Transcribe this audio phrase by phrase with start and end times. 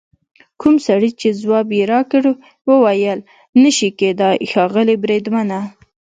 [0.61, 2.23] کوم سړي چې ځواب یې راکړ
[2.69, 3.19] وویل:
[3.61, 5.59] نه شي کېدای ښاغلي بریدمنه.